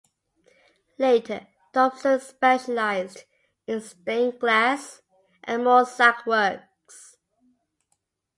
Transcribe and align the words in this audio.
Later 0.97 1.45
Dobson 1.73 2.19
specialised 2.21 3.25
in 3.67 3.81
stained 3.81 4.39
glass 4.39 5.03
and 5.43 5.63
mosaic 5.63 6.25
works. 6.25 7.17